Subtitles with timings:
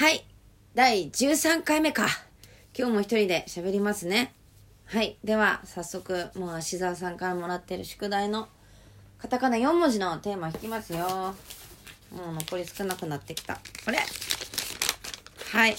[0.00, 0.24] はい。
[0.74, 2.06] 第13回目か。
[2.74, 4.32] 今日も一人で喋りますね。
[4.86, 5.18] はい。
[5.22, 8.48] では、早速、もう芦沢さんからもらってる宿題の
[9.18, 11.34] カタカナ4文字のテーマ引きますよ。
[12.16, 13.56] もう残り少なくなってきた。
[13.84, 13.98] これ
[15.52, 15.76] はい。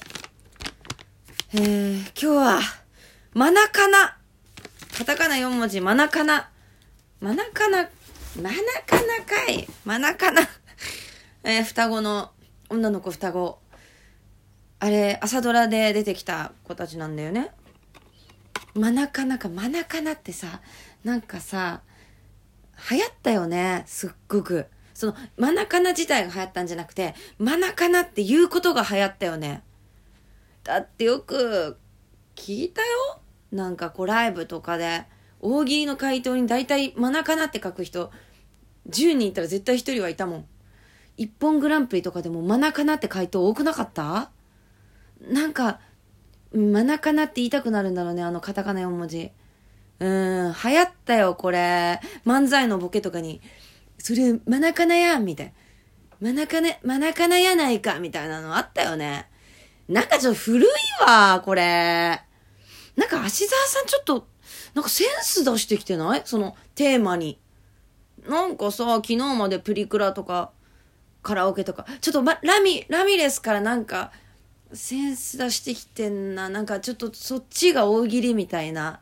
[1.55, 2.59] えー、今日は、
[3.33, 4.17] マナカナ。
[4.99, 6.47] カタカナ4文字、マナカナ。
[7.21, 7.89] マナカナ、
[8.39, 8.51] マナ
[8.85, 9.67] カナかい。
[9.83, 10.43] マナカナ。
[11.43, 12.29] えー、双子の、
[12.69, 13.61] 女の子双子。
[14.84, 17.52] あれ、朝ドラで出てきた子たちなんだよね。
[18.73, 20.59] マナカナか、マナカナってさ、
[21.04, 21.81] なんかさ、
[22.90, 24.66] 流行ったよね、すっごく。
[24.95, 29.62] その、マナカナ自体が流行ったんじゃなくて、マナカナっていうことが流行ったよね。
[30.63, 31.77] だってよく、
[32.35, 33.21] 聞いたよ
[33.52, 35.04] なんかこうライブとかで、
[35.41, 38.09] 大喜利の回答に大体マナカナって書く人、
[38.90, 40.45] 10人いたら絶対1人はいたもん。
[41.18, 44.32] 一本グランプリとかでもマナカナって回答多くなかった？
[45.21, 45.80] なんか、
[46.53, 49.32] マナカナって言いたくなるんだろうね、あのカタカナ4文字。
[49.99, 52.01] うーん、流行ったよ、これ。
[52.26, 53.41] 漫才のボケとかに。
[53.98, 55.54] それ、マナカナやん、みたいな。
[56.29, 59.27] マナカナ、マナカナやないか、みたいなのあったよね。
[59.87, 60.70] なんかちょっと古い
[61.05, 62.21] わ、これ。
[62.96, 64.28] なんか芦沢さんちょっと、
[64.74, 66.22] なんかセンス出してきてない？
[66.25, 67.40] そのテーマに。
[68.28, 70.51] なんかさ、昨日までプリクラとか、
[71.24, 71.85] カラオケとか。
[72.01, 74.12] ちょっと、ま、ラミ、ラミレスからなんか、
[74.74, 76.50] センス出してきてんな。
[76.50, 79.02] なんかちょっとそっちが大喜利みたいな、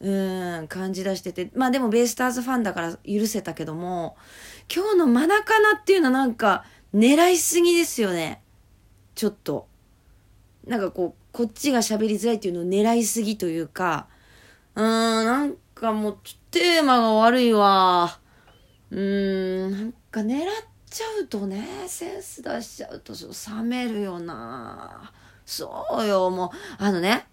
[0.00, 1.50] うん、感じ出してて。
[1.54, 4.16] まあでもベイスターズファンだから許せたけども、
[4.74, 8.42] 今日のマナカナっていうのはなんか狙いすぎですよね。
[9.14, 9.68] ちょっと。
[10.66, 14.08] なんかこう、こっちが喋りづらいっていうのを狙いすぎというか、
[14.74, 16.18] うーん、なんかもう
[16.50, 18.18] テーマが悪いわ。
[18.90, 25.12] うーん、なんか狙ってちゃうとね、センス出しちゃうと冷めるよな。
[25.44, 27.26] そうよ、もう、あのね、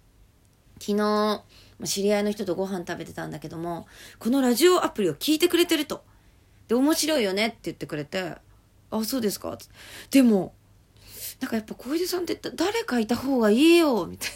[0.78, 1.42] 昨日、
[1.84, 3.86] 知り合いの人とご飯食べてたんだけども、
[4.18, 6.04] このラジオアプリを聞いてくれてると。
[6.68, 8.34] で、面白いよねって言ってくれて、
[8.90, 9.56] あ、そうですか
[10.10, 10.52] でも、
[11.40, 14.30] なんかやっぱ小出さんって誰かいた方がいいよみたい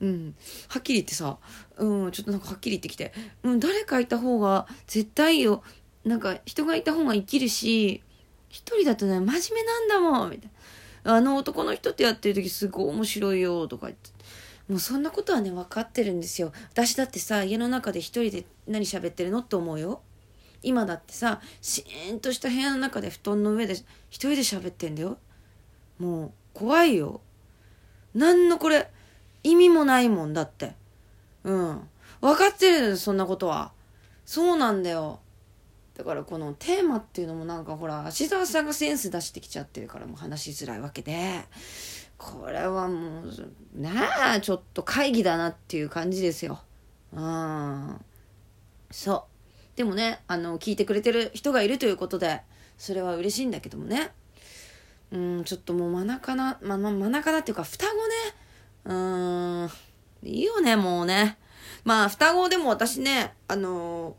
[0.00, 0.06] な。
[0.06, 0.34] うん。
[0.68, 1.38] はっきり言ってさ、
[1.78, 5.62] うん、ちょっとなんかはっきり言ってきて、うん、誰かいた方が絶対いいよ。
[6.04, 8.02] なんか人がいた方が生きるし、
[8.54, 10.50] 一人だとね、真面目なんだもんみたい
[11.02, 11.16] な。
[11.16, 14.10] あの男の人ってやってる時すごい面白いよとか言って。
[14.68, 16.52] もうそんなことはね、分かってるんですよ。
[16.70, 20.02] 私だってさ、家の中で一人で何喋ってるのって思うよ。
[20.62, 25.18] 今だってさ、シーンとした部屋の中で布団の上で一人で喋ってんだよ。
[25.98, 27.20] もう怖いよ。
[28.14, 28.88] 何のこれ？
[29.42, 30.74] 意味もないもんだって。
[31.42, 31.80] うん。
[32.20, 33.72] 分かってるそんなことは。
[34.24, 35.18] そうなんだよ。
[35.94, 41.44] だからこのテーマっていうのもなんかほら、芦沢さんがセンス出してきちゃってるからもう話しづらいわけで、
[42.18, 43.90] これはもう、ね
[44.36, 46.60] え、ちょっと会議だなっていう感じですよ。
[47.12, 48.04] うん。
[48.90, 49.26] そ
[49.74, 49.76] う。
[49.76, 52.42] でもね、あの、聞いてくれてる人がいるということで、
[52.78, 54.12] それは嬉しいんだけどもね。
[55.12, 58.00] うん、ちょっともう真中な、ま、ま、真中なっていうか、双子ね。
[58.84, 59.70] うん、
[60.22, 61.38] いいよね、もうね。
[61.84, 64.16] まあ、双子でも私ね、あの、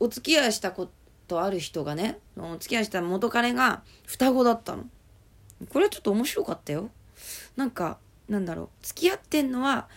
[0.00, 0.90] お付き合いしたこ
[1.28, 4.84] とある人がね、お付き合いした元彼が双子だったの。
[5.68, 6.90] これはちょっと面白かったよ。
[7.56, 9.88] なんか、なんだろう、付き合ってんのは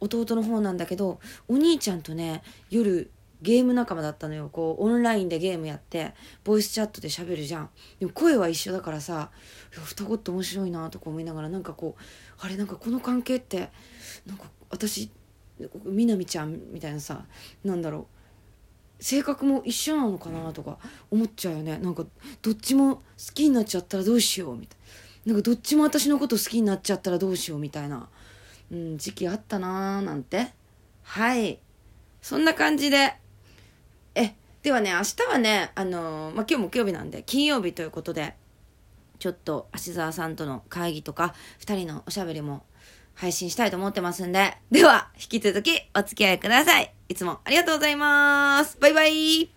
[0.00, 3.10] 弟の方なんだけど、お兄ちゃんとね、夜、
[3.42, 4.48] ゲーム仲間だったのよ。
[4.50, 7.70] こう、オンラインでゲームやって、ボイスチャットで喋るじゃん。
[8.00, 9.30] でも声は一緒だからさ、
[9.70, 12.02] 双子って面白いなとか思いながら、なんかこう、
[12.38, 13.70] あれなんかこの関係って、
[14.26, 15.10] なんか私、
[15.84, 17.24] みなみちゃんみたいなさ、
[17.62, 18.15] なんだろう、
[18.98, 20.78] 性格も一緒なのかなとか
[21.10, 21.78] 思っちゃうよね。
[21.78, 22.04] なんか、
[22.42, 23.02] どっちも好
[23.34, 24.78] きになっちゃったらどうしようみたい
[25.26, 25.32] な。
[25.34, 28.08] なんかどっちも私のこと好きになっちゃったらどうしようみたいな、
[28.70, 30.52] うん、時期あったなーなんて。
[31.02, 31.60] はい。
[32.22, 33.14] そんな感じで、
[34.14, 38.34] え、ではね、明日はね、あのー、まあ、今日木曜日なんで、金曜日ということで、
[39.18, 42.64] ちょっと、芦沢さんとの会議とか、二人のおしゃべりも
[43.16, 46.94] 配信したいと思ってますんで、では、引き続きお付き合いください。
[47.08, 48.78] いつもありがとうございます。
[48.78, 49.55] バイバイ